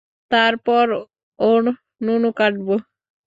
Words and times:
তারপর 0.31 0.85
ওর 1.39 1.61
নুনু 2.05 2.29
কাটব। 2.39 2.67